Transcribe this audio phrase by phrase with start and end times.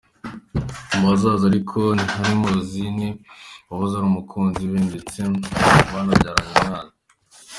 [0.95, 3.09] Mu bazaza ariko ntiharimo Rosine
[3.69, 5.17] wahoze ari umukunzi we ndetse
[5.91, 6.93] banabyaranye umwana.